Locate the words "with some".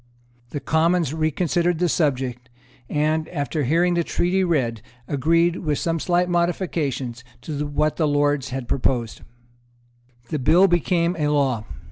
5.57-5.99